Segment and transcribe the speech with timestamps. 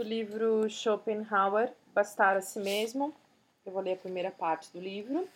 [0.00, 3.12] do livro Schopenhauer, Bastar a Si Mesmo.
[3.66, 5.28] Eu vou ler a primeira parte do livro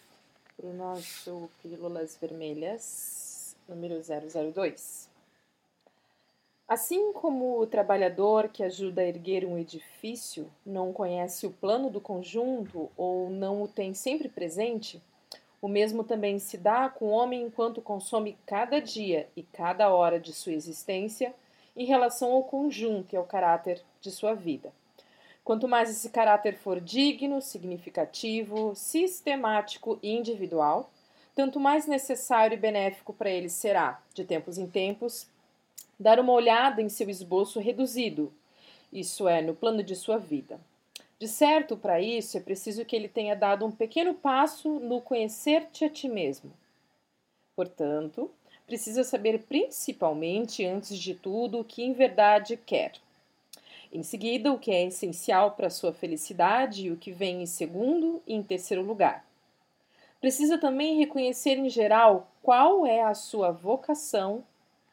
[0.56, 5.11] para o nosso Pílulas Vermelhas, número 002.
[6.66, 12.01] Assim como o trabalhador que ajuda a erguer um edifício não conhece o plano do
[12.01, 14.99] conjunto ou não o tem sempre presente,
[15.61, 20.19] o mesmo também se dá com o homem enquanto consome cada dia e cada hora
[20.19, 21.35] de sua existência
[21.77, 24.72] em relação ao conjunto e ao caráter de sua vida.
[25.44, 30.90] Quanto mais esse caráter for digno, significativo, sistemático e individual,
[31.35, 35.27] tanto mais necessário e benéfico para ele será, de tempos em tempos,
[35.98, 38.33] dar uma olhada em seu esboço reduzido,
[38.92, 40.58] isso é, no plano de sua vida.
[41.19, 45.84] De certo, para isso é preciso que ele tenha dado um pequeno passo no conhecer-te
[45.84, 46.52] a ti mesmo.
[47.55, 48.30] Portanto,
[48.67, 52.92] precisa saber principalmente, antes de tudo, o que em verdade quer.
[53.92, 58.22] Em seguida, o que é essencial para sua felicidade e o que vem em segundo
[58.27, 59.25] e em terceiro lugar.
[60.20, 64.42] Precisa também reconhecer em geral qual é a sua vocação,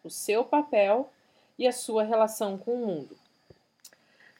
[0.03, 1.09] o seu papel
[1.57, 3.17] e a sua relação com o mundo.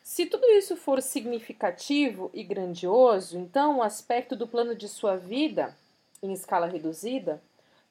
[0.04, 5.76] Se tudo isso for significativo e grandioso, então o aspecto do plano de sua vida,
[6.22, 7.42] em escala reduzida,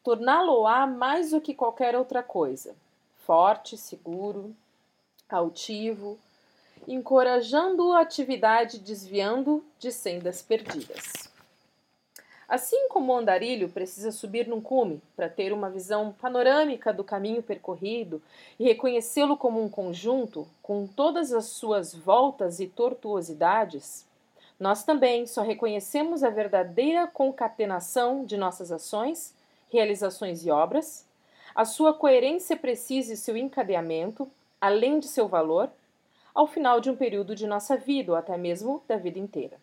[0.03, 2.75] torná-lo-á mais do que qualquer outra coisa,
[3.27, 4.55] forte, seguro,
[5.29, 6.19] altivo,
[6.89, 11.31] encorajando a atividade desviando de sendas perdidas.
[12.49, 17.45] Assim como o andarilho precisa subir num cume para ter uma visão panorâmica do caminho
[17.45, 18.21] percorrido
[18.59, 24.05] e reconhecê-lo como um conjunto, com todas as suas voltas e tortuosidades,
[24.59, 29.33] nós também só reconhecemos a verdadeira concatenação de nossas ações
[29.71, 31.07] realizações e obras,
[31.55, 35.71] a sua coerência precisa e seu encadeamento, além de seu valor,
[36.35, 39.59] ao final de um período de nossa vida ou até mesmo da vida inteira.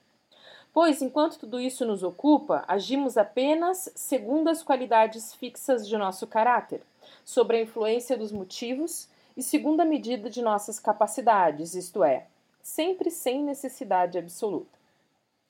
[0.74, 6.82] Pois, enquanto tudo isso nos ocupa, agimos apenas segundo as qualidades fixas de nosso caráter,
[7.23, 12.26] sobre a influência dos motivos e segundo a medida de nossas capacidades, isto é,
[12.62, 14.78] sempre sem necessidade absoluta.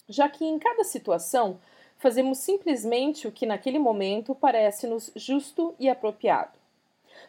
[0.07, 1.59] Já que em cada situação
[1.97, 6.57] fazemos simplesmente o que naquele momento parece-nos justo e apropriado.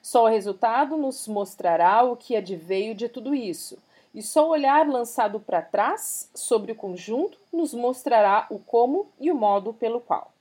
[0.02, 3.78] Só o resultado nos mostrará o que adveio de tudo isso,
[4.14, 9.30] e só o olhar lançado para trás sobre o conjunto nos mostrará o como e
[9.30, 10.32] o modo pelo qual.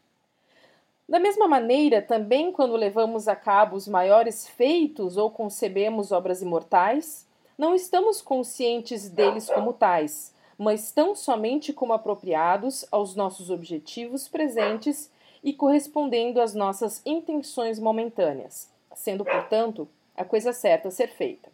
[1.08, 7.26] Da mesma maneira, também quando levamos a cabo os maiores feitos ou concebemos obras imortais,
[7.58, 15.12] não estamos conscientes deles como tais, mas tão somente como apropriados aos nossos objetivos presentes
[15.44, 21.52] e correspondendo às nossas intenções momentâneas, sendo, portanto, a coisa certa a ser feita.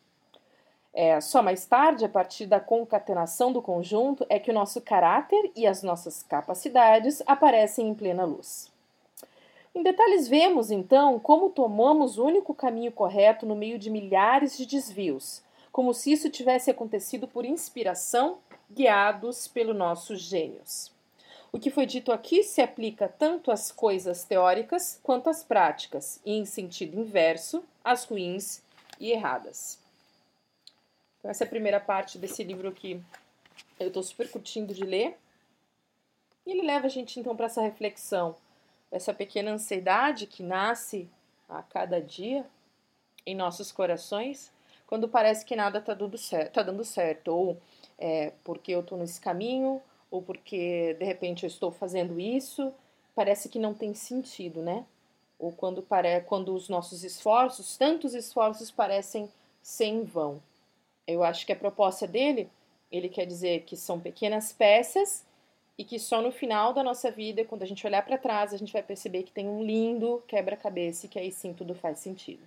[0.94, 5.52] É, só mais tarde, a partir da concatenação do conjunto, é que o nosso caráter
[5.56, 8.72] e as nossas capacidades aparecem em plena luz.
[9.74, 14.68] Em detalhes, vemos então como tomamos o único caminho correto no meio de milhares de
[14.68, 18.38] desvios, como se isso tivesse acontecido por inspiração
[18.72, 20.91] guiados pelo nossos gênios.
[21.51, 26.34] O que foi dito aqui se aplica tanto às coisas teóricas quanto às práticas, e
[26.34, 28.63] em sentido inverso, às ruins
[29.00, 29.79] e erradas.
[31.19, 33.00] Então, essa é a primeira parte desse livro que
[33.79, 35.18] eu estou super curtindo de ler.
[36.45, 38.35] E ele leva a gente então para essa reflexão,
[38.91, 41.09] essa pequena ansiedade que nasce
[41.47, 42.45] a cada dia
[43.25, 44.51] em nossos corações,
[44.88, 47.58] quando parece que nada está dando certo, tá dando certo ou
[47.98, 52.72] é, porque eu estou nesse caminho ou porque de repente eu estou fazendo isso,
[53.16, 54.86] parece que não tem sentido, né?
[55.40, 56.22] Ou quando, pare...
[56.22, 59.30] quando os nossos esforços, tantos esforços, parecem
[59.62, 60.42] sem vão.
[61.08, 62.50] Eu acho que a proposta dele,
[62.92, 65.26] ele quer dizer que são pequenas peças
[65.78, 68.58] e que só no final da nossa vida, quando a gente olhar para trás, a
[68.58, 72.44] gente vai perceber que tem um lindo quebra-cabeça e que aí sim tudo faz sentido.